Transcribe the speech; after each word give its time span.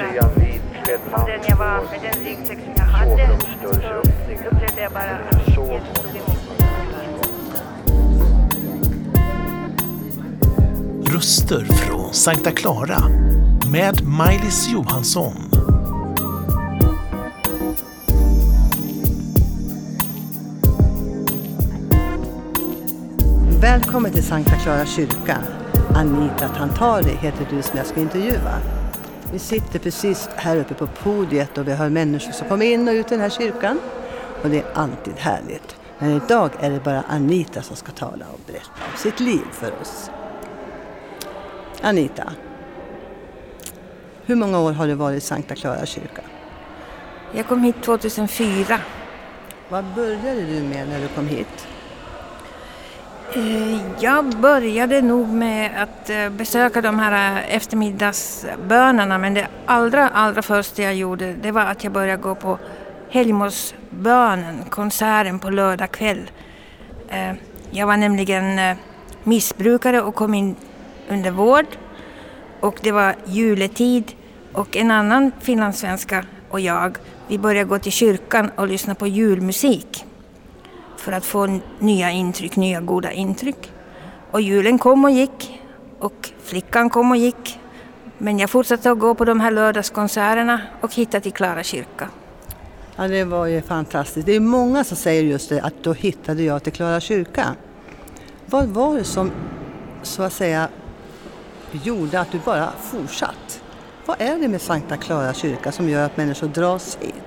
accepterad 0.00 1.00
som 1.10 1.26
den 1.26 1.40
jag 1.48 1.56
var 1.56 1.80
med 1.90 2.00
den 2.02 2.24
ryggsäck 2.24 2.58
som 2.58 2.72
jag 2.76 2.84
hade 2.84 3.38
så 3.60 3.68
upplevde 4.48 4.80
jag 4.82 4.92
bara 4.92 5.02
att 5.02 5.48
Jesus 5.48 5.56
tog 5.56 6.16
emot 6.16 6.48
mig. 6.48 7.14
Röster 11.14 11.64
från 11.64 12.14
Sankta 12.14 12.50
Clara 12.50 12.98
med 13.72 14.04
Maj-Lis 14.04 14.68
Johansson. 14.68 15.34
Välkommen 23.60 24.12
till 24.12 24.24
Sankta 24.24 24.56
Clara 24.56 24.86
kyrka. 24.86 25.38
Anita 25.94 26.48
Tantari 26.48 27.16
heter 27.20 27.46
du 27.50 27.62
som 27.62 27.76
jag 27.78 27.86
ska 27.86 28.00
intervjua. 28.00 28.60
Vi 29.32 29.38
sitter 29.38 29.78
precis 29.78 30.28
här 30.36 30.56
uppe 30.56 30.74
på 30.74 30.86
podiet 30.86 31.58
och 31.58 31.68
vi 31.68 31.72
har 31.72 31.88
människor 31.88 32.32
som 32.32 32.48
kommer 32.48 32.66
in 32.66 32.88
och 32.88 32.92
ut 32.92 33.06
i 33.06 33.10
den 33.10 33.20
här 33.20 33.30
kyrkan. 33.30 33.80
Och 34.42 34.50
det 34.50 34.58
är 34.58 34.66
alltid 34.74 35.14
härligt. 35.16 35.76
Men 35.98 36.10
idag 36.10 36.50
är 36.60 36.70
det 36.70 36.80
bara 36.84 37.02
Anita 37.02 37.62
som 37.62 37.76
ska 37.76 37.92
tala 37.92 38.26
och 38.32 38.40
berätta 38.46 38.70
om 38.92 38.98
sitt 38.98 39.20
liv 39.20 39.44
för 39.52 39.80
oss. 39.80 40.10
Anita, 41.82 42.32
hur 44.24 44.36
många 44.36 44.60
år 44.60 44.72
har 44.72 44.86
du 44.86 44.94
varit 44.94 45.18
i 45.18 45.20
Sankta 45.20 45.54
Clara 45.54 45.86
kyrka? 45.86 46.22
Jag 47.32 47.46
kom 47.46 47.62
hit 47.62 47.82
2004. 47.82 48.78
Vad 49.68 49.84
började 49.94 50.40
du 50.40 50.62
med 50.62 50.88
när 50.88 51.00
du 51.00 51.08
kom 51.08 51.26
hit? 51.28 51.66
Eh, 53.36 53.80
jag 54.00 54.24
började 54.24 55.02
nog 55.02 55.28
med 55.28 55.82
att 55.82 56.10
eh, 56.10 56.28
besöka 56.28 56.80
de 56.80 56.98
här 56.98 57.36
eh, 57.36 57.56
eftermiddagsbönerna 57.56 59.18
men 59.18 59.34
det 59.34 59.46
allra, 59.66 60.08
allra 60.08 60.42
första 60.42 60.82
jag 60.82 60.94
gjorde 60.94 61.32
det 61.32 61.50
var 61.50 61.62
att 61.62 61.84
jag 61.84 61.92
började 61.92 62.22
gå 62.22 62.34
på 62.34 62.58
helgmålsbönen, 63.10 64.64
konserten 64.70 65.38
på 65.38 65.50
lördag 65.50 65.90
kväll. 65.90 66.30
Jag 67.70 67.86
var 67.86 67.96
nämligen 67.96 68.76
missbrukare 69.24 70.02
och 70.02 70.14
kom 70.14 70.34
in 70.34 70.56
under 71.08 71.30
vård 71.30 71.66
och 72.60 72.78
det 72.82 72.92
var 72.92 73.14
juletid 73.26 74.12
och 74.52 74.76
en 74.76 74.90
annan 74.90 75.32
finlandssvenska 75.40 76.24
och 76.50 76.60
jag 76.60 76.98
vi 77.28 77.38
började 77.38 77.68
gå 77.68 77.78
till 77.78 77.92
kyrkan 77.92 78.50
och 78.56 78.68
lyssna 78.68 78.94
på 78.94 79.06
julmusik 79.06 80.05
för 81.06 81.12
att 81.12 81.24
få 81.24 81.60
nya 81.78 82.10
intryck, 82.10 82.56
nya 82.56 82.80
goda 82.80 83.12
intryck. 83.12 83.72
Och 84.30 84.40
julen 84.40 84.78
kom 84.78 85.04
och 85.04 85.10
gick 85.10 85.60
och 85.98 86.30
flickan 86.42 86.90
kom 86.90 87.10
och 87.10 87.16
gick. 87.16 87.58
Men 88.18 88.38
jag 88.38 88.50
fortsatte 88.50 88.90
att 88.90 88.98
gå 88.98 89.14
på 89.14 89.24
de 89.24 89.40
här 89.40 89.50
lördagskonserterna 89.50 90.60
och 90.80 90.94
hittade 90.94 91.20
till 91.20 91.32
Klara 91.32 91.62
kyrka. 91.62 92.08
Ja, 92.96 93.08
det 93.08 93.24
var 93.24 93.46
ju 93.46 93.62
fantastiskt. 93.62 94.26
Det 94.26 94.32
är 94.32 94.40
många 94.40 94.84
som 94.84 94.96
säger 94.96 95.22
just 95.22 95.48
det, 95.48 95.60
att 95.60 95.74
då 95.82 95.92
hittade 95.92 96.42
jag 96.42 96.62
till 96.62 96.72
Klara 96.72 97.00
kyrka. 97.00 97.54
Vad 98.46 98.68
var 98.68 98.96
det 98.96 99.04
som, 99.04 99.30
så 100.02 100.22
att 100.22 100.32
säga, 100.32 100.68
gjorde 101.72 102.20
att 102.20 102.32
du 102.32 102.38
bara 102.44 102.68
fortsatt? 102.82 103.62
Vad 104.06 104.20
är 104.20 104.38
det 104.38 104.48
med 104.48 104.60
Sankta 104.60 104.96
Klara 104.96 105.34
kyrka 105.34 105.72
som 105.72 105.88
gör 105.88 106.06
att 106.06 106.16
människor 106.16 106.48
dras 106.48 106.98
hit? 107.00 107.25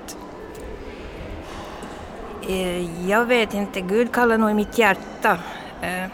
Eh, 2.50 3.10
jag 3.10 3.26
vet 3.26 3.54
inte, 3.54 3.82
Gud 3.82 4.12
kallar 4.12 4.38
nog 4.38 4.52
i 4.52 4.54
mitt 4.54 4.78
hjärta. 4.78 5.38
Eh, 5.82 6.06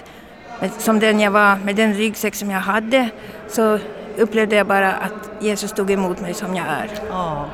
med- 0.61 0.71
som 0.77 0.99
den 0.99 1.19
jag 1.19 1.31
var, 1.31 1.55
med 1.55 1.75
den 1.75 1.93
ryggsäck 1.93 2.35
som 2.35 2.51
jag 2.51 2.59
hade. 2.59 3.09
Så 3.49 3.79
upplevde 4.17 4.55
jag 4.55 4.67
bara 4.67 4.93
att 4.93 5.29
Jesus 5.43 5.71
tog 5.71 5.91
emot 5.91 6.21
mig 6.21 6.33
som 6.33 6.55
jag 6.55 6.65
är. 6.65 6.89
Ja. 7.09 7.45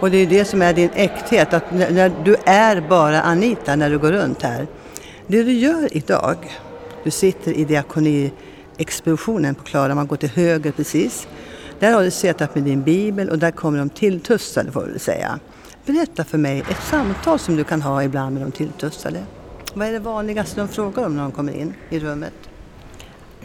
Och 0.00 0.10
det 0.10 0.16
är 0.18 0.26
det 0.26 0.44
som 0.44 0.62
är 0.62 0.72
din 0.72 0.90
äkthet, 0.94 1.54
att 1.54 1.72
när, 1.72 1.90
när 1.90 2.12
du 2.24 2.36
är 2.46 2.80
bara 2.80 3.20
Anita 3.20 3.76
när 3.76 3.90
du 3.90 3.98
går 3.98 4.12
runt 4.12 4.42
här. 4.42 4.66
Det 5.26 5.42
du 5.42 5.52
gör 5.52 5.96
idag, 5.96 6.36
du 7.08 7.12
sitter 7.12 7.52
i 7.52 7.64
diakoniexpeditionen 7.64 9.54
på 9.54 9.62
Klara, 9.62 9.94
man 9.94 10.06
går 10.06 10.16
till 10.16 10.28
höger 10.28 10.72
precis. 10.72 11.28
Där 11.78 11.92
har 11.92 12.02
du 12.02 12.10
suttit 12.10 12.54
med 12.54 12.64
din 12.64 12.82
bibel 12.82 13.28
och 13.28 13.38
där 13.38 13.50
kommer 13.50 13.78
de 13.78 13.90
tilltussade 13.90 14.72
får 14.72 14.84
du 14.84 14.90
väl 14.90 15.00
säga. 15.00 15.38
Berätta 15.86 16.24
för 16.24 16.38
mig 16.38 16.60
ett 16.70 16.82
samtal 16.82 17.38
som 17.38 17.56
du 17.56 17.64
kan 17.64 17.82
ha 17.82 18.02
ibland 18.02 18.34
med 18.34 18.42
de 18.42 18.52
tilltussade. 18.52 19.22
Vad 19.74 19.88
är 19.88 19.92
det 19.92 19.98
vanligaste 19.98 20.60
de 20.60 20.68
frågar 20.68 21.06
om 21.06 21.16
när 21.16 21.22
de 21.22 21.32
kommer 21.32 21.52
in 21.52 21.74
i 21.90 21.98
rummet? 21.98 22.32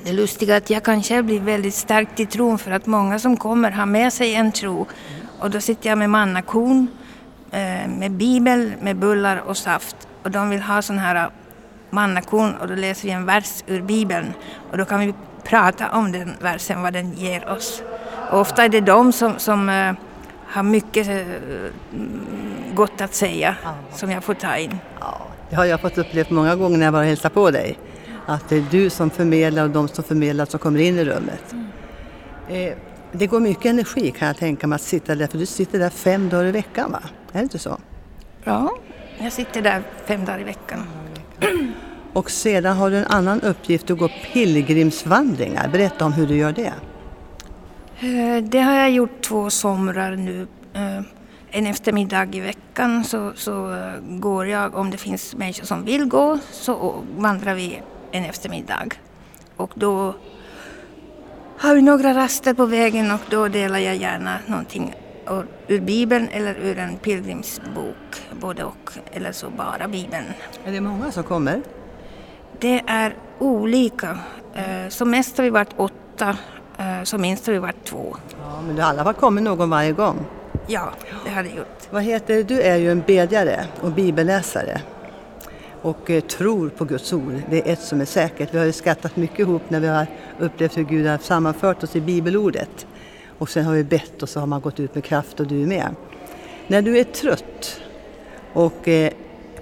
Det 0.04 0.14
lustiga 0.14 0.54
är 0.54 0.58
att 0.58 0.70
jag 0.70 0.84
kanske 0.84 1.24
blir 1.24 1.40
väldigt 1.40 1.76
stark 1.76 2.20
i 2.20 2.26
tron 2.26 2.58
för 2.58 2.72
att 2.72 2.86
många 2.86 3.20
som 3.20 3.38
kommer 3.38 3.72
har 3.72 3.86
med 3.86 4.14
sig 4.14 4.36
en 4.36 4.52
tro. 4.52 4.86
Och 5.40 5.52
då 5.52 5.62
sitter 5.62 5.90
jag 5.90 5.98
med 5.98 6.10
mannakorn, 6.10 6.88
eh, 7.52 7.88
med 8.00 8.12
bibel, 8.12 8.74
med 8.82 8.96
bullar 8.96 9.38
och 9.38 9.58
saft. 9.58 9.96
Och 10.24 10.32
de 10.32 10.50
vill 10.50 10.62
ha 10.62 10.82
sån 10.82 11.00
här 11.00 11.30
mannakorn 11.94 12.56
och 12.56 12.68
då 12.68 12.76
läser 12.76 13.08
vi 13.08 13.12
en 13.12 13.26
vers 13.26 13.64
ur 13.68 13.82
bibeln. 13.82 14.34
Och 14.72 14.78
då 14.78 14.86
kan 14.86 15.00
vi 15.00 15.14
prata 15.44 15.92
om 15.92 16.12
den 16.12 16.34
versen, 16.42 16.82
vad 16.82 16.94
den 16.94 17.14
ger 17.14 17.50
oss. 17.50 17.84
Och 18.32 18.40
ofta 18.40 18.64
är 18.64 18.70
det 18.70 18.82
de 18.82 19.12
som, 19.12 19.40
som 19.40 19.70
eh, 19.70 19.94
har 20.48 20.64
mycket 20.64 21.08
eh, 21.08 21.16
gott 22.74 23.02
att 23.02 23.14
säga 23.14 23.56
som 23.94 24.12
jag 24.12 24.24
får 24.24 24.34
ta 24.34 24.58
in. 24.58 24.78
Ja, 25.00 25.22
det 25.50 25.56
har 25.56 25.66
jag 25.66 25.82
fått 25.82 25.98
uppleva 25.98 26.30
många 26.30 26.56
gånger 26.56 26.78
när 26.78 26.86
jag 26.86 26.92
var 26.92 27.00
och 27.00 27.06
hälsar 27.06 27.30
på 27.30 27.52
dig. 27.52 27.80
Att 28.26 28.50
det 28.50 28.56
är 28.56 28.66
du 28.72 28.90
som 28.90 29.10
förmedlar 29.10 29.64
och 29.64 29.70
de 29.70 29.88
som 29.88 30.04
förmedlar 30.04 30.46
som 30.46 30.60
kommer 30.60 30.80
in 30.80 31.00
i 31.00 31.06
rummet. 31.06 31.56
Eh, 32.50 32.74
det 33.12 33.28
går 33.28 33.40
mycket 33.40 33.66
energi 33.66 34.12
kan 34.12 34.28
jag 34.28 34.38
tänka 34.38 34.68
mig 34.68 34.76
att 34.76 34.82
sitta 34.82 35.16
där, 35.16 35.28
för 35.28 35.38
du 35.38 35.46
sitter 35.46 35.80
där 35.80 35.90
fem 35.90 36.30
dagar 36.30 36.46
i 36.46 36.52
veckan 36.52 36.92
va? 36.92 37.00
Är 37.32 37.38
det 37.38 37.44
inte 37.44 37.60
så? 37.60 37.78
Ja, 38.44 38.70
jag 39.18 39.32
sitter 39.34 39.62
där 39.62 39.82
fem 40.06 40.26
dagar 40.26 40.40
i 40.40 40.44
veckan. 40.44 40.88
Och 42.14 42.32
sedan 42.32 42.78
har 42.78 42.90
du 42.90 42.98
en 42.98 43.08
annan 43.08 43.42
uppgift, 43.42 43.88
du 43.88 43.96
går 43.96 44.12
pilgrimsvandringar. 44.34 45.68
Berätta 45.68 46.06
om 46.06 46.14
hur 46.14 46.28
du 46.28 46.36
gör 46.36 46.52
det. 46.52 46.74
Eh, 48.00 48.44
det 48.44 48.60
har 48.60 48.74
jag 48.74 48.92
gjort 48.92 49.22
två 49.22 49.50
somrar 49.50 50.16
nu. 50.16 50.48
Eh, 50.74 51.02
en 51.52 51.68
eftermiddag 51.68 52.36
i 52.36 52.40
veckan 52.40 53.04
så, 53.04 53.32
så 53.36 53.74
eh, 53.74 53.94
går 54.02 54.48
jag, 54.48 54.76
om 54.76 54.92
det 54.92 54.98
finns 54.98 55.36
människor 55.36 55.66
som 55.66 55.86
vill 55.86 56.06
gå, 56.06 56.40
så 56.52 57.04
vandrar 57.18 57.54
vi 57.54 57.82
en 58.12 58.26
eftermiddag. 58.26 58.90
Och 59.56 59.72
då 59.76 60.16
har 61.58 61.76
vi 61.76 61.82
några 61.82 62.14
raster 62.14 62.54
på 62.54 62.66
vägen 62.66 63.12
och 63.12 63.22
då 63.30 63.48
delar 63.48 63.80
jag 63.80 63.96
gärna 63.96 64.38
någonting 64.48 64.96
ur- 65.30 65.48
ur 65.68 65.80
Bibeln 65.80 66.28
eller 66.32 66.56
ur 66.56 66.78
en 66.80 66.98
pilgrimsbok, 66.98 68.22
både 68.42 68.64
och, 68.64 68.92
eller 69.12 69.32
så 69.32 69.50
bara 69.50 69.88
Bibeln. 69.88 70.26
Är 70.66 70.72
det 70.72 70.82
många 70.82 71.12
som 71.12 71.24
kommer? 71.24 71.62
Det 72.60 72.82
är 72.88 73.16
olika. 73.40 74.18
Eh, 74.56 74.90
Som 74.90 75.12
mest 75.12 75.38
har 75.38 75.44
vi 75.44 75.50
varit 75.50 75.74
åtta, 75.78 76.38
eh, 76.78 77.04
som 77.04 77.22
minst 77.22 77.46
har 77.48 77.54
vi 77.54 77.60
varit 77.60 77.84
två. 77.84 78.18
Ja, 78.42 78.62
men 78.62 78.76
det 78.76 78.82
har 78.82 78.90
i 78.90 78.94
alla 78.96 79.04
fall 79.04 79.14
kommit 79.14 79.44
någon 79.44 79.70
varje 79.70 79.92
gång. 79.92 80.26
Ja, 80.68 80.90
det 81.26 81.32
har 81.32 81.44
det 81.44 81.50
gjort. 81.50 81.88
Vad 81.90 82.04
heter 82.04 82.34
det? 82.36 82.44
Du 82.44 82.62
är 82.62 82.76
ju 82.78 82.92
en 82.92 83.02
bedjare 83.08 83.66
och 83.82 83.92
bibelläsare 83.92 84.82
och 85.82 86.10
eh, 86.10 86.22
tror 86.22 86.70
på 86.70 86.86
Guds 86.86 87.14
ord. 87.14 87.34
Det 87.50 87.68
är 87.70 87.74
ett 87.74 87.82
som 87.82 88.02
är 88.02 88.06
säkert. 88.06 88.54
Vi 88.54 88.58
har 88.58 88.66
ju 88.66 88.72
skrattat 88.72 89.16
mycket 89.16 89.40
ihop 89.40 89.62
när 89.70 89.80
vi 89.80 89.88
har 89.88 90.08
upplevt 90.40 90.78
hur 90.78 90.84
Gud 90.84 91.08
har 91.08 91.18
sammanfört 91.18 91.84
oss 91.84 91.96
i 91.96 92.02
bibelordet. 92.02 92.88
Och 93.38 93.50
sen 93.50 93.66
har 93.66 93.74
vi 93.74 93.84
bett 93.84 94.24
och 94.24 94.30
så 94.30 94.40
har 94.40 94.48
man 94.48 94.62
gått 94.62 94.80
ut 94.80 94.96
med 94.96 95.04
kraft 95.04 95.40
och 95.40 95.48
du 95.48 95.62
är 95.64 95.68
med. 95.68 95.96
När 96.68 96.82
du 96.82 96.98
är 96.98 97.04
trött 97.04 97.82
och 98.54 98.88
eh, 98.88 99.14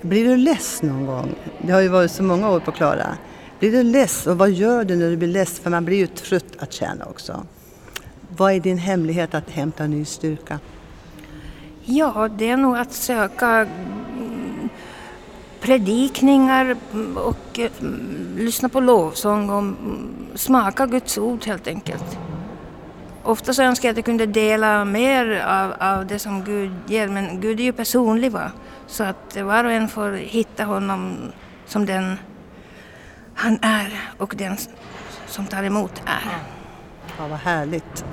blir 0.01 0.27
du 0.27 0.37
less 0.37 0.81
någon 0.81 1.05
gång? 1.05 1.35
Det 1.61 1.71
har 1.71 1.81
ju 1.81 1.87
varit 1.87 2.11
så 2.11 2.23
många 2.23 2.49
år 2.49 2.59
på 2.59 2.71
Klara. 2.71 3.17
Blir 3.59 3.71
du 3.71 3.83
less 3.83 4.27
och 4.27 4.37
vad 4.37 4.51
gör 4.51 4.83
du 4.83 4.95
när 4.95 5.09
du 5.09 5.17
blir 5.17 5.27
less? 5.27 5.59
För 5.59 5.69
man 5.69 5.85
blir 5.85 5.97
ju 5.97 6.07
trött 6.07 6.55
att 6.59 6.73
tjäna 6.73 7.05
också. 7.05 7.45
Vad 8.37 8.53
är 8.53 8.59
din 8.59 8.77
hemlighet 8.77 9.33
att 9.33 9.49
hämta 9.49 9.87
ny 9.87 10.05
styrka? 10.05 10.59
Ja, 11.83 12.29
det 12.37 12.49
är 12.49 12.57
nog 12.57 12.77
att 12.77 12.93
söka 12.93 13.47
mm, 13.47 14.69
predikningar 15.61 16.75
och 17.15 17.59
eh, 17.59 17.71
lyssna 18.37 18.69
på 18.69 18.79
lovsång 18.79 19.49
och 19.49 19.59
mm, 19.59 20.07
smaka 20.35 20.85
Guds 20.85 21.17
ord 21.17 21.45
helt 21.45 21.67
enkelt. 21.67 22.17
Ofta 23.23 23.53
så 23.53 23.63
önskar 23.63 23.87
jag 23.87 23.93
att 23.93 23.97
jag 23.97 24.05
kunde 24.05 24.25
dela 24.25 24.85
mer 24.85 25.43
av, 25.47 25.73
av 25.79 26.07
det 26.07 26.19
som 26.19 26.43
Gud 26.43 26.71
ger, 26.87 27.07
men 27.07 27.41
Gud 27.41 27.59
är 27.59 27.63
ju 27.63 27.73
personlig 27.73 28.31
va. 28.31 28.51
Så 28.87 29.03
att 29.03 29.37
var 29.37 29.63
och 29.63 29.71
en 29.71 29.87
får 29.87 30.11
hitta 30.11 30.63
honom 30.63 31.17
som 31.65 31.85
den 31.85 32.17
han 33.35 33.59
är 33.61 34.11
och 34.17 34.33
den 34.37 34.57
som 35.27 35.45
tar 35.45 35.63
emot 35.63 36.01
är. 36.05 36.31
Ja, 37.17 37.27
vad 37.27 37.39
härligt. 37.39 38.05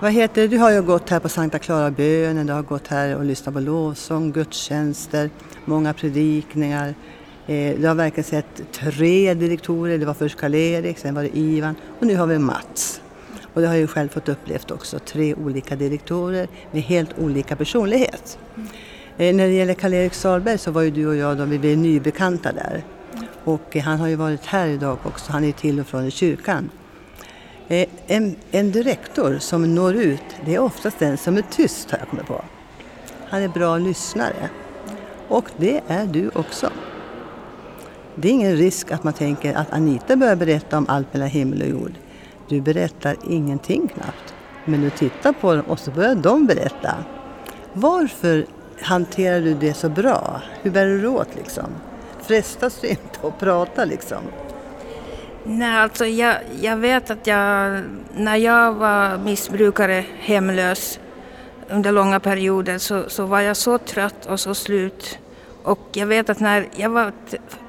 Vad 0.00 0.12
heter 0.12 0.42
det? 0.42 0.48
Du 0.48 0.58
har 0.58 0.70
ju 0.70 0.82
gått 0.82 1.10
här 1.10 1.20
på 1.20 1.28
Sankta 1.28 1.58
Clara-bönen, 1.58 2.46
du 2.46 2.52
har 2.52 2.62
gått 2.62 2.88
här 2.88 3.16
och 3.16 3.24
lyssnat 3.24 3.54
på 3.54 3.60
lovsång, 3.60 4.32
gudstjänster, 4.32 5.30
många 5.64 5.92
predikningar. 5.92 6.94
Eh, 7.46 7.78
du 7.80 7.88
har 7.88 7.94
verkligen 7.94 8.24
sett 8.24 8.72
tre 8.72 9.34
direktorer, 9.34 9.98
det 9.98 10.06
var 10.06 10.14
först 10.14 10.38
Karl-Erik, 10.38 10.98
sen 10.98 11.14
var 11.14 11.22
det 11.22 11.36
Ivan 11.38 11.74
och 12.00 12.06
nu 12.06 12.16
har 12.16 12.26
vi 12.26 12.38
Mats. 12.38 13.00
Och 13.54 13.60
det 13.60 13.66
har 13.66 13.74
jag 13.74 13.80
ju 13.80 13.86
själv 13.86 14.08
fått 14.08 14.28
upplevt 14.28 14.70
också, 14.70 14.98
tre 14.98 15.34
olika 15.34 15.76
direktorer 15.76 16.48
med 16.70 16.82
helt 16.82 17.18
olika 17.18 17.56
personlighet. 17.56 18.38
Mm. 19.16 19.36
när 19.36 19.46
det 19.46 19.52
gäller 19.52 19.74
Karl-Erik 19.74 20.14
Salberg 20.14 20.58
så 20.58 20.70
var 20.70 20.82
ju 20.82 20.90
du 20.90 21.06
och 21.06 21.16
jag 21.16 21.38
då, 21.38 21.44
vi 21.44 21.58
blev 21.58 21.78
nybekanta 21.78 22.52
där. 22.52 22.84
Och 23.44 23.76
han 23.76 24.00
har 24.00 24.08
ju 24.08 24.16
varit 24.16 24.46
här 24.46 24.66
idag 24.66 24.98
också, 25.04 25.32
han 25.32 25.44
är 25.44 25.52
till 25.52 25.80
och 25.80 25.86
från 25.86 26.06
i 26.06 26.10
kyrkan. 26.10 26.70
Eh, 27.68 27.88
en, 28.06 28.36
en 28.50 28.72
direktor 28.72 29.38
som 29.38 29.74
når 29.74 29.94
ut, 29.94 30.22
det 30.44 30.54
är 30.54 30.58
oftast 30.58 30.98
den 30.98 31.16
som 31.16 31.36
är 31.36 31.44
tyst 31.50 31.90
har 31.90 31.98
jag 31.98 32.08
kommit 32.08 32.26
på. 32.26 32.44
Han 33.28 33.42
är 33.42 33.48
bra 33.48 33.78
lyssnare. 33.78 34.50
Och 35.28 35.44
det 35.56 35.80
är 35.88 36.06
du 36.06 36.30
också. 36.34 36.70
Det 38.14 38.28
är 38.28 38.32
ingen 38.32 38.56
risk 38.56 38.90
att 38.90 39.04
man 39.04 39.12
tänker 39.12 39.54
att 39.54 39.72
Anita 39.72 40.16
börjar 40.16 40.36
berätta 40.36 40.78
om 40.78 40.86
allt 40.88 41.12
mellan 41.12 41.28
himmel 41.28 41.62
och 41.62 41.68
jord. 41.68 41.92
Du 42.48 42.60
berättar 42.60 43.16
ingenting 43.28 43.88
knappt. 43.88 44.34
Men 44.64 44.80
du 44.80 44.90
tittar 44.90 45.32
på 45.32 45.54
dem 45.54 45.64
och 45.68 45.78
så 45.78 45.90
börjar 45.90 46.14
de 46.14 46.46
berätta. 46.46 46.94
Varför 47.72 48.46
hanterar 48.82 49.40
du 49.40 49.54
det 49.54 49.74
så 49.74 49.88
bra? 49.88 50.42
Hur 50.62 50.70
bär 50.70 50.86
du 50.86 51.06
åt 51.06 51.34
liksom? 51.36 51.66
Frestas 52.22 52.80
du 52.80 52.88
inte 52.88 53.18
att 53.22 53.38
prata 53.38 53.84
liksom? 53.84 54.22
Nej, 55.44 55.78
alltså 55.78 56.06
jag, 56.06 56.36
jag 56.60 56.76
vet 56.76 57.10
att 57.10 57.26
jag, 57.26 57.82
när 58.16 58.36
jag 58.36 58.72
var 58.72 59.18
missbrukare, 59.18 60.04
hemlös 60.18 61.00
under 61.70 61.92
långa 61.92 62.20
perioder 62.20 62.78
så, 62.78 63.04
så 63.08 63.26
var 63.26 63.40
jag 63.40 63.56
så 63.56 63.78
trött 63.78 64.26
och 64.26 64.40
så 64.40 64.54
slut. 64.54 65.18
Och 65.64 65.88
jag 65.92 66.06
vet 66.06 66.30
att 66.30 66.40
när 66.40 66.68
jag 66.76 66.90
var 66.90 67.12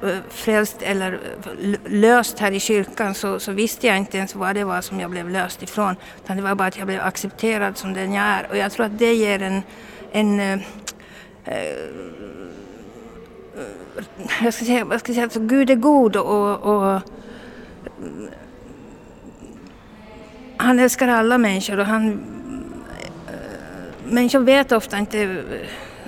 eh, 0.02 0.18
frälst 0.28 0.82
eller 0.82 1.12
eh, 1.12 1.74
löst 1.84 2.38
här 2.38 2.52
i 2.52 2.60
kyrkan 2.60 3.14
så, 3.14 3.40
så, 3.40 3.52
visste 3.52 3.86
jag 3.86 3.96
inte 3.96 4.18
ens 4.18 4.34
vad 4.34 4.54
det 4.54 4.64
var 4.64 4.80
som 4.80 5.00
jag 5.00 5.10
blev 5.10 5.30
löst 5.30 5.62
ifrån. 5.62 5.96
Utan 6.24 6.36
det 6.36 6.42
var 6.42 6.54
bara 6.54 6.68
att 6.68 6.78
jag 6.78 6.86
blev 6.86 7.00
accepterad 7.00 7.78
som 7.78 7.94
den 7.94 8.12
jag 8.12 8.24
är. 8.24 8.46
Och 8.50 8.56
jag 8.56 8.72
tror 8.72 8.86
att 8.86 8.98
det 8.98 9.14
ger 9.14 9.42
en, 9.42 9.62
en 10.12 10.40
eh, 10.40 10.52
eh 11.44 11.76
jag 14.42 14.54
ska 14.54 14.64
säga, 14.64 14.86
jag 14.90 15.00
ska 15.00 15.12
säga 15.12 15.24
alltså, 15.24 15.40
Gud 15.40 15.70
är 15.70 15.74
god 15.74 16.16
och, 16.16 16.56
och 16.56 17.00
han 20.56 20.78
älskar 20.78 21.08
alla 21.08 21.38
människor 21.38 21.80
och 21.80 21.86
han... 21.86 22.20
Människor 24.04 24.40
vet 24.40 24.72
ofta 24.72 24.98
inte, 24.98 25.42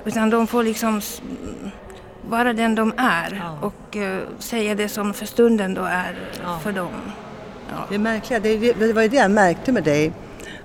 utan 0.05 0.31
de 0.31 0.47
får 0.47 0.63
liksom 0.63 1.01
vara 2.29 2.53
den 2.53 2.75
de 2.75 2.93
är 2.97 3.43
ja. 3.45 3.67
och 3.67 3.97
uh, 3.97 4.19
säga 4.39 4.75
det 4.75 4.89
som 4.89 5.15
för 5.15 5.27
stunden 5.27 5.75
då 5.75 5.83
är 5.83 6.19
ja. 6.43 6.59
för 6.59 6.73
dem. 6.73 6.93
Ja. 7.71 7.87
Det 7.91 7.99
märkliga, 7.99 8.41
det, 8.41 8.73
det 8.73 8.93
var 8.93 9.03
ju 9.03 9.09
det 9.09 9.17
jag 9.17 9.31
märkte 9.31 9.73
med 9.73 9.85
dig, 9.85 10.13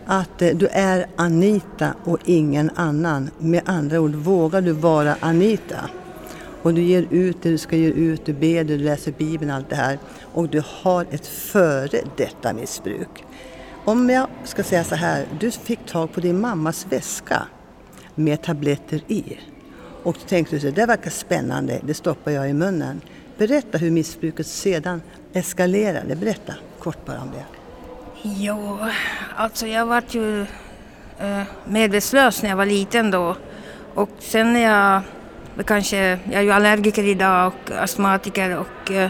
att 0.05 0.41
uh, 0.41 0.49
du 0.55 0.67
är 0.67 1.05
Anita 1.15 1.93
och 2.03 2.17
ingen 2.25 2.71
annan. 2.75 3.29
Med 3.37 3.61
andra 3.65 3.99
ord, 3.99 4.15
vågar 4.15 4.61
du 4.61 4.71
vara 4.71 5.15
Anita? 5.19 5.89
Och 6.61 6.73
du 6.73 6.81
ger 6.81 7.07
ut 7.09 7.37
det 7.41 7.49
du 7.49 7.57
ska 7.57 7.75
ge 7.75 7.89
ut, 7.89 8.25
du 8.25 8.33
ber, 8.33 8.63
du 8.63 8.77
läser 8.77 9.11
Bibeln, 9.11 9.51
allt 9.51 9.69
det 9.69 9.75
här. 9.75 9.99
Och 10.33 10.49
du 10.49 10.63
har 10.65 11.05
ett 11.11 11.27
före 11.27 11.99
detta 12.17 12.53
missbruk. 12.53 13.25
Om 13.85 14.09
jag 14.09 14.27
ska 14.43 14.63
säga 14.63 14.83
så 14.83 14.95
här, 14.95 15.25
du 15.39 15.51
fick 15.51 15.85
tag 15.85 16.13
på 16.13 16.19
din 16.19 16.41
mammas 16.41 16.87
väska 16.89 17.43
med 18.15 18.41
tabletter 18.41 19.01
i. 19.07 19.37
Och 20.03 20.17
tänkte 20.27 20.57
du 20.57 20.71
det 20.71 20.85
verkar 20.85 21.11
spännande, 21.11 21.79
det 21.83 21.93
stoppar 21.93 22.31
jag 22.31 22.49
i 22.49 22.53
munnen. 22.53 23.01
Berätta 23.37 23.77
hur 23.77 23.91
missbruket 23.91 24.47
sedan 24.47 25.01
eskalerade. 25.33 26.15
Berätta 26.15 26.53
kort 26.79 27.05
bara 27.05 27.21
om 27.21 27.31
det. 27.31 27.45
Jo, 28.21 28.79
alltså 29.35 29.67
jag 29.67 29.85
var 29.85 30.03
ju 30.09 30.41
eh, 31.19 31.41
medvetslös 31.65 32.43
när 32.43 32.49
jag 32.49 32.57
var 32.57 32.65
liten 32.65 33.11
då. 33.11 33.35
Och 33.93 34.09
sen 34.19 34.53
när 34.53 34.59
jag 34.59 35.01
kanske, 35.65 35.97
jag 36.23 36.33
är 36.33 36.41
ju 36.41 36.51
allergiker 36.51 37.03
idag 37.03 37.47
och 37.47 37.71
astmatiker 37.71 38.57
och 38.57 38.91
eh, 38.91 39.09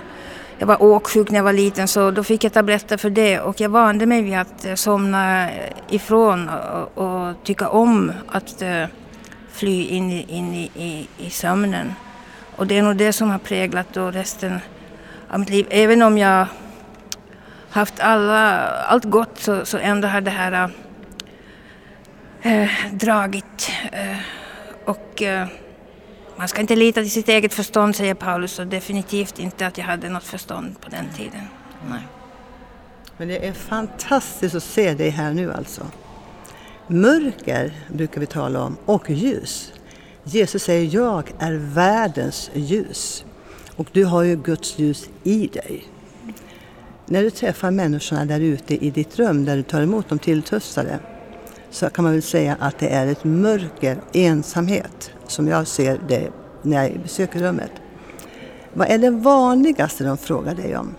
jag 0.58 0.68
var 0.68 0.84
åksjuk 0.84 1.30
när 1.30 1.40
jag 1.40 1.44
var 1.44 1.54
liten 1.54 1.88
så 1.88 2.12
då 2.12 2.24
fick 2.24 2.44
jag 2.44 2.54
tabletter 2.54 2.98
för 2.98 3.10
det 3.10 3.40
och 3.40 3.62
jag 3.62 3.70
vande 3.70 4.06
mig 4.06 4.22
vid 4.22 4.38
att 4.38 4.66
eh, 4.66 4.76
somna 4.76 5.50
ifrån 5.90 6.50
och, 6.50 6.98
och 6.98 7.36
tycka 7.44 7.70
om 7.70 8.12
att 8.28 8.62
uh, 8.62 8.86
fly 9.64 9.88
in, 9.88 10.12
i, 10.12 10.26
in 10.28 10.54
i, 10.54 10.72
i, 10.76 11.08
i 11.18 11.30
sömnen. 11.30 11.94
Och 12.56 12.68
det 12.68 12.78
är 12.78 12.82
nog 12.82 12.98
det 12.98 13.14
som 13.14 13.30
har 13.30 13.40
präglat 13.40 13.88
då 13.94 14.12
resten 14.12 14.60
av 15.30 15.40
mitt 15.40 15.50
liv. 15.50 15.68
Även 15.70 16.02
om 16.02 16.18
jag 16.18 16.48
haft 17.70 18.00
alla, 18.00 18.60
allt 18.68 19.06
gott 19.06 19.40
så, 19.40 19.66
så 19.66 19.78
ändå 19.78 20.08
har 20.08 20.22
det 20.22 20.32
här 20.32 20.70
äh, 22.42 22.70
dragit. 22.92 23.72
Äh, 23.92 24.18
och 24.86 25.22
äh, 25.22 25.48
man 26.36 26.48
ska 26.48 26.62
inte 26.62 26.76
lita 26.76 27.02
till 27.02 27.12
sitt 27.12 27.30
eget 27.30 27.54
förstånd, 27.54 27.96
säger 27.96 28.14
Paulus, 28.14 28.60
och 28.60 28.68
definitivt 28.68 29.40
inte 29.40 29.68
att 29.68 29.78
jag 29.78 29.86
hade 29.86 30.10
något 30.10 30.24
förstånd 30.24 30.82
på 30.82 30.90
den 30.90 31.06
tiden. 31.16 31.48
Nej. 31.90 32.08
Men 33.18 33.28
det 33.28 33.48
är 33.48 33.54
fantastiskt 33.54 34.56
att 34.56 34.64
se 34.64 34.94
dig 34.94 35.10
här 35.10 35.34
nu 35.34 35.54
alltså. 35.54 35.88
Mörker 36.94 37.74
brukar 37.94 38.20
vi 38.22 38.28
tala 38.28 38.64
om, 38.64 38.78
och 38.86 39.10
ljus. 39.10 39.74
Jesus 40.24 40.64
säger 40.64 40.96
jag 40.96 41.34
är 41.40 41.54
världens 41.54 42.52
ljus. 42.54 43.26
Och 43.76 43.88
du 43.92 44.06
har 44.06 44.24
ju 44.24 44.36
Guds 44.36 44.80
ljus 44.80 45.10
i 45.24 45.48
dig. 45.48 45.88
När 47.06 47.24
du 47.24 47.30
träffar 47.30 47.72
människorna 47.72 48.26
där 48.26 48.40
ute 48.40 48.86
i 48.86 48.90
ditt 48.90 49.20
rum, 49.20 49.46
där 49.46 49.56
du 49.56 49.64
tar 49.64 49.82
emot 49.82 50.10
de 50.10 50.20
tilltufsade, 50.20 51.00
så 51.70 51.90
kan 51.90 52.04
man 52.04 52.14
väl 52.14 52.22
säga 52.22 52.58
att 52.60 52.80
det 52.80 52.90
är 52.90 53.08
ett 53.08 53.24
mörker, 53.24 54.02
ensamhet, 54.14 55.12
som 55.28 55.48
jag 55.48 55.68
ser 55.68 56.00
det 56.08 56.32
när 56.62 56.84
jag 56.84 57.00
besöker 57.00 57.40
rummet. 57.40 57.72
Vad 58.74 58.88
är 58.88 58.98
det 58.98 59.12
vanligaste 59.12 60.04
de 60.04 60.18
frågar 60.18 60.56
dig 60.56 60.78
om? 60.78 60.96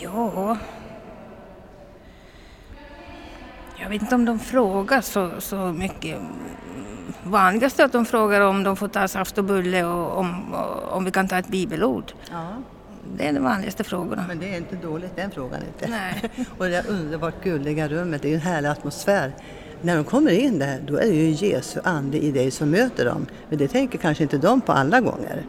Ja... 0.00 0.56
Jag 3.88 3.92
vet 3.92 4.02
inte 4.02 4.14
om 4.14 4.24
de 4.24 4.38
frågar 4.38 5.00
så, 5.00 5.30
så 5.38 5.56
mycket. 5.56 6.18
Vanligast 7.22 7.80
är 7.80 7.84
att 7.84 7.92
de 7.92 8.04
frågar 8.04 8.40
om 8.40 8.62
de 8.62 8.76
får 8.76 8.88
ta 8.88 9.08
saft 9.08 9.38
och 9.38 9.44
bulle 9.44 9.84
och 9.84 10.18
om, 10.18 10.54
om 10.90 11.04
vi 11.04 11.10
kan 11.10 11.28
ta 11.28 11.38
ett 11.38 11.48
bibelord. 11.48 12.12
Ja. 12.30 12.48
Det 13.16 13.28
är 13.28 13.32
de 13.32 13.44
vanligaste 13.44 13.84
frågorna. 13.84 14.24
Men 14.28 14.38
det 14.38 14.54
är 14.54 14.56
inte 14.56 14.76
dåligt 14.76 15.16
den 15.16 15.30
frågan 15.30 15.60
inte. 15.66 15.90
Nej. 15.90 16.30
och 16.58 16.64
det 16.64 16.84
underbart 16.88 17.44
gulliga 17.44 17.88
rummet, 17.88 18.22
det 18.22 18.30
är 18.30 18.34
en 18.34 18.40
härlig 18.40 18.68
atmosfär. 18.68 19.32
När 19.82 19.96
de 19.96 20.04
kommer 20.04 20.30
in 20.30 20.58
där, 20.58 20.80
då 20.86 20.96
är 20.96 21.06
det 21.06 21.16
ju 21.16 21.46
Jesu 21.48 21.80
ande 21.84 22.18
i 22.18 22.30
dig 22.30 22.50
som 22.50 22.70
möter 22.70 23.04
dem. 23.04 23.26
Men 23.48 23.58
det 23.58 23.68
tänker 23.68 23.98
kanske 23.98 24.22
inte 24.22 24.38
de 24.38 24.60
på 24.60 24.72
alla 24.72 25.00
gånger. 25.00 25.42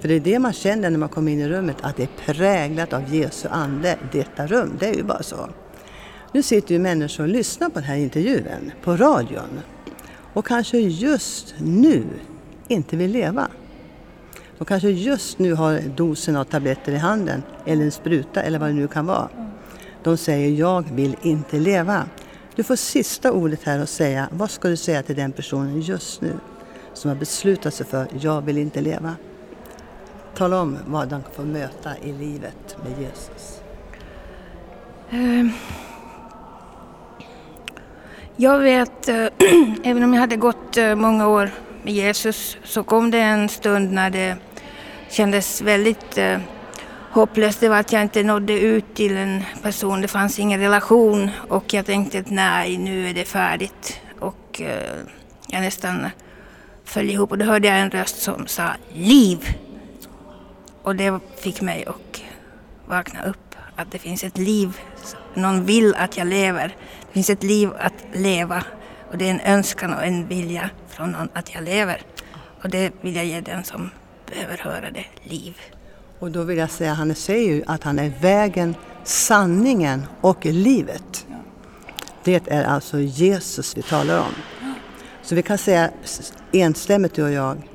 För 0.00 0.08
det 0.08 0.14
är 0.14 0.20
det 0.20 0.38
man 0.38 0.52
känner 0.52 0.90
när 0.90 0.98
man 0.98 1.08
kommer 1.08 1.32
in 1.32 1.40
i 1.40 1.48
rummet, 1.48 1.76
att 1.80 1.96
det 1.96 2.02
är 2.02 2.32
präglat 2.32 2.92
av 2.92 3.14
Jesu 3.14 3.48
ande, 3.48 3.96
detta 4.12 4.46
rum. 4.46 4.76
Det 4.78 4.88
är 4.88 4.94
ju 4.94 5.02
bara 5.02 5.22
så. 5.22 5.48
Nu 6.32 6.42
sitter 6.42 6.74
ju 6.74 6.78
människor 6.78 7.24
och 7.24 7.30
lyssnar 7.30 7.68
på 7.68 7.74
den 7.74 7.84
här 7.84 7.96
intervjun 7.96 8.72
på 8.82 8.96
radion 8.96 9.60
och 10.32 10.46
kanske 10.46 10.78
just 10.78 11.54
nu 11.58 12.04
inte 12.68 12.96
vill 12.96 13.10
leva. 13.10 13.48
De 14.58 14.64
kanske 14.64 14.88
just 14.88 15.38
nu 15.38 15.54
har 15.54 15.80
dosen 15.80 16.36
av 16.36 16.44
tabletter 16.44 16.92
i 16.92 16.96
handen 16.96 17.42
eller 17.66 17.84
en 17.84 17.92
spruta 17.92 18.42
eller 18.42 18.58
vad 18.58 18.68
det 18.68 18.74
nu 18.74 18.88
kan 18.88 19.06
vara. 19.06 19.28
De 20.02 20.16
säger 20.16 20.50
jag 20.50 20.84
vill 20.92 21.16
inte 21.22 21.58
leva. 21.58 22.04
Du 22.54 22.62
får 22.62 22.76
sista 22.76 23.32
ordet 23.32 23.62
här 23.62 23.82
och 23.82 23.88
säga 23.88 24.28
vad 24.32 24.50
ska 24.50 24.68
du 24.68 24.76
säga 24.76 25.02
till 25.02 25.16
den 25.16 25.32
personen 25.32 25.80
just 25.80 26.20
nu 26.20 26.32
som 26.94 27.08
har 27.08 27.16
beslutat 27.16 27.74
sig 27.74 27.86
för 27.86 28.06
jag 28.20 28.42
vill 28.42 28.58
inte 28.58 28.80
leva. 28.80 29.16
Tala 30.34 30.60
om 30.60 30.78
vad 30.86 31.08
de 31.08 31.22
får 31.32 31.44
möta 31.44 31.98
i 32.02 32.12
livet 32.12 32.76
med 32.84 33.00
Jesus. 33.00 33.60
Um. 35.10 35.52
Jag 38.36 38.58
vet, 38.58 39.08
äh, 39.08 39.26
även 39.82 40.02
om 40.02 40.14
jag 40.14 40.20
hade 40.20 40.36
gått 40.36 40.76
äh, 40.76 40.94
många 40.94 41.28
år 41.28 41.50
med 41.82 41.94
Jesus 41.94 42.56
så 42.64 42.82
kom 42.82 43.10
det 43.10 43.18
en 43.18 43.48
stund 43.48 43.92
när 43.92 44.10
det 44.10 44.36
kändes 45.08 45.62
väldigt 45.62 46.18
äh, 46.18 46.38
hopplöst. 47.10 47.60
Det 47.60 47.68
var 47.68 47.76
att 47.76 47.92
jag 47.92 48.02
inte 48.02 48.22
nådde 48.22 48.60
ut 48.60 48.94
till 48.94 49.16
en 49.16 49.42
person, 49.62 50.00
det 50.00 50.08
fanns 50.08 50.38
ingen 50.38 50.60
relation 50.60 51.30
och 51.48 51.74
jag 51.74 51.86
tänkte 51.86 52.18
att 52.18 52.30
nej, 52.30 52.78
nu 52.78 53.08
är 53.08 53.14
det 53.14 53.24
färdigt. 53.24 54.00
Och 54.20 54.62
jag 55.46 55.60
nästan 55.60 56.06
föll 56.84 57.10
ihop 57.10 57.30
och 57.30 57.38
då 57.38 57.44
hörde 57.44 57.68
jag 57.68 57.78
en 57.78 57.90
röst 57.90 58.22
som 58.22 58.46
sa 58.46 58.64
liv. 58.92 59.56
Och 60.82 60.96
det 60.96 61.20
fick 61.36 61.60
mig 61.60 61.84
att 61.86 62.22
vakna 62.86 63.24
upp, 63.24 63.54
att 63.76 63.90
det 63.90 63.98
finns 63.98 64.24
ett 64.24 64.38
liv. 64.38 64.80
Någon 65.34 65.64
vill 65.64 65.94
att 65.94 66.16
jag 66.16 66.26
lever. 66.26 66.76
Det 67.00 67.12
finns 67.12 67.30
ett 67.30 67.42
liv 67.42 67.70
att 67.78 67.94
leva 68.12 68.64
och 69.10 69.18
det 69.18 69.26
är 69.26 69.30
en 69.30 69.40
önskan 69.40 69.94
och 69.94 70.04
en 70.04 70.28
vilja 70.28 70.70
från 70.88 71.10
någon 71.12 71.28
att 71.32 71.54
jag 71.54 71.64
lever. 71.64 72.00
Och 72.62 72.70
det 72.70 72.92
vill 73.00 73.16
jag 73.16 73.24
ge 73.24 73.40
den 73.40 73.64
som 73.64 73.90
behöver 74.26 74.58
höra 74.58 74.90
det, 74.90 75.04
liv. 75.22 75.56
Och 76.18 76.30
då 76.30 76.42
vill 76.42 76.58
jag 76.58 76.70
säga, 76.70 76.92
han 76.92 77.14
säger 77.14 77.54
ju 77.54 77.62
att 77.66 77.82
han 77.82 77.98
är 77.98 78.12
vägen, 78.20 78.74
sanningen 79.04 80.06
och 80.20 80.44
livet. 80.44 81.26
Det 82.24 82.48
är 82.48 82.64
alltså 82.64 83.00
Jesus 83.00 83.76
vi 83.76 83.82
talar 83.82 84.18
om. 84.18 84.34
Så 85.22 85.34
vi 85.34 85.42
kan 85.42 85.58
säga 85.58 85.90
enstämmigt 86.52 87.14
du 87.14 87.22
och 87.22 87.30
jag, 87.30 87.68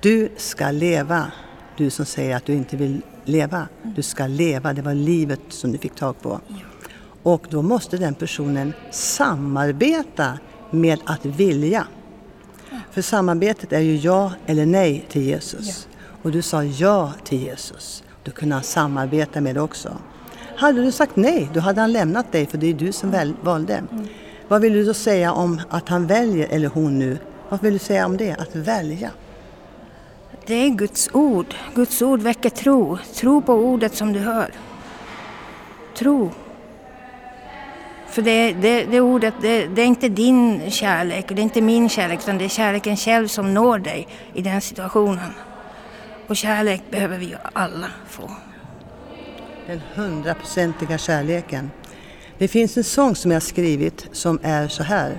du 0.00 0.28
ska 0.36 0.70
leva. 0.70 1.32
Du 1.76 1.90
som 1.90 2.06
säger 2.06 2.36
att 2.36 2.44
du 2.44 2.52
inte 2.52 2.76
vill 2.76 3.02
leva. 3.24 3.68
Du 3.82 4.02
ska 4.02 4.26
leva, 4.26 4.72
det 4.72 4.82
var 4.82 4.94
livet 4.94 5.40
som 5.48 5.72
du 5.72 5.78
fick 5.78 5.94
tag 5.94 6.20
på. 6.22 6.40
Och 7.24 7.46
då 7.50 7.62
måste 7.62 7.96
den 7.96 8.14
personen 8.14 8.72
samarbeta 8.90 10.38
med 10.70 11.00
att 11.04 11.26
vilja. 11.26 11.86
För 12.90 13.02
samarbetet 13.02 13.72
är 13.72 13.80
ju 13.80 13.96
ja 13.96 14.32
eller 14.46 14.66
nej 14.66 15.06
till 15.08 15.22
Jesus. 15.22 15.88
Och 16.22 16.30
du 16.30 16.42
sa 16.42 16.64
ja 16.64 17.12
till 17.24 17.42
Jesus. 17.42 18.04
Då 18.24 18.30
kunde 18.30 18.54
han 18.54 18.64
samarbeta 18.64 19.40
med 19.40 19.58
också. 19.58 19.98
Hade 20.56 20.82
du 20.82 20.92
sagt 20.92 21.16
nej, 21.16 21.50
då 21.54 21.60
hade 21.60 21.80
han 21.80 21.92
lämnat 21.92 22.32
dig 22.32 22.46
för 22.46 22.58
det 22.58 22.66
är 22.66 22.74
du 22.74 22.92
som 22.92 23.10
väl, 23.10 23.34
valde. 23.42 23.74
Mm. 23.74 24.06
Vad 24.48 24.60
vill 24.60 24.72
du 24.72 24.84
då 24.84 24.94
säga 24.94 25.32
om 25.32 25.60
att 25.68 25.88
han 25.88 26.06
väljer, 26.06 26.48
eller 26.48 26.68
hon 26.68 26.98
nu, 26.98 27.18
vad 27.48 27.62
vill 27.62 27.72
du 27.72 27.78
säga 27.78 28.06
om 28.06 28.16
det, 28.16 28.32
att 28.32 28.56
välja? 28.56 29.10
Det 30.46 30.54
är 30.54 30.68
Guds 30.68 31.10
ord. 31.12 31.54
Guds 31.74 32.02
ord 32.02 32.20
väcker 32.20 32.50
tro. 32.50 32.98
Tro 33.14 33.42
på 33.42 33.54
ordet 33.54 33.94
som 33.94 34.12
du 34.12 34.18
hör. 34.18 34.50
Tro. 35.98 36.30
För 38.14 38.22
det, 38.22 38.52
det, 38.52 38.84
det 38.84 39.00
ordet, 39.00 39.34
det, 39.40 39.66
det, 39.66 39.82
är 39.82 39.86
inte 39.86 40.08
din 40.08 40.70
kärlek 40.70 41.30
och 41.30 41.34
det 41.34 41.40
är 41.40 41.42
inte 41.42 41.60
min 41.60 41.88
kärlek 41.88 42.18
utan 42.22 42.38
det 42.38 42.44
är 42.44 42.48
kärleken 42.48 42.96
själv 42.96 43.28
som 43.28 43.54
når 43.54 43.78
dig 43.78 44.08
i 44.34 44.42
den 44.42 44.60
situationen. 44.60 45.30
Och 46.26 46.36
kärlek 46.36 46.82
behöver 46.90 47.18
vi 47.18 47.26
ju 47.26 47.36
alla 47.52 47.86
få. 48.08 48.30
Den 49.66 49.80
hundraprocentiga 49.94 50.98
kärleken. 50.98 51.70
Det 52.38 52.48
finns 52.48 52.76
en 52.76 52.84
sång 52.84 53.16
som 53.16 53.30
jag 53.30 53.42
skrivit 53.42 54.08
som 54.12 54.38
är 54.42 54.68
så 54.68 54.82
här. 54.82 55.18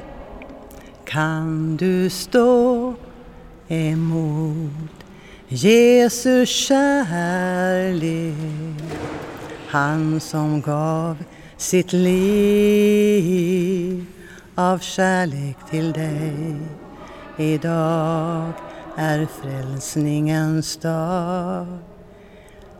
Kan 1.06 1.78
du 1.78 2.10
stå 2.10 2.94
emot 3.68 5.06
Jesu 5.48 6.46
kärlek? 6.46 8.36
Han 9.68 10.20
som 10.20 10.62
gav 10.62 11.18
sitt 11.58 11.94
liv 11.94 13.56
av 14.56 14.80
kärlek 14.80 15.58
till 15.70 15.92
dig. 15.92 16.58
Idag 17.38 18.52
är 18.98 19.28
frälsningens 19.42 20.78
dag. 20.78 21.68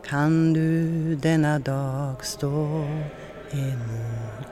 Kan 0.08 0.52
du 0.52 1.14
denna 1.14 1.58
dag 1.58 2.24
stå 2.24 2.86
emot? 3.50 4.46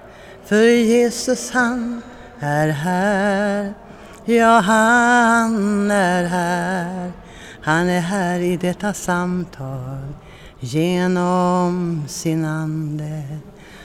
För 0.44 0.62
Jesus 0.62 1.50
han 1.50 2.02
är 2.40 2.68
här. 2.68 3.74
Ja, 4.24 4.60
han 4.60 5.90
är 5.90 6.24
här. 6.24 7.12
Han 7.60 7.88
är 7.88 8.00
här 8.00 8.40
i 8.40 8.56
detta 8.56 8.92
samtal 8.92 10.14
genom 10.60 12.04
sin 12.08 12.44
ande 12.44 13.22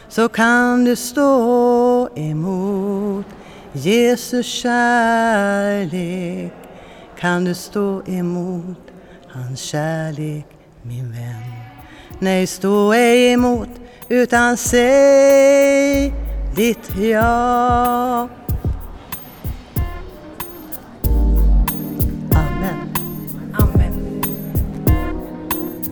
så 0.09 0.29
kan 0.29 0.85
du 0.85 0.95
stå 0.95 2.09
emot 2.15 3.25
Jesus 3.73 4.45
kärlek. 4.45 6.53
Kan 7.19 7.45
du 7.45 7.53
stå 7.53 8.01
emot 8.05 8.77
hans 9.27 9.59
kärlek 9.59 10.45
min 10.81 11.11
vän? 11.11 11.43
Nej, 12.19 12.47
stå 12.47 12.93
ej 12.93 13.31
emot 13.31 13.69
utan 14.09 14.57
säg 14.57 16.13
ditt 16.55 16.97
ja. 16.97 18.29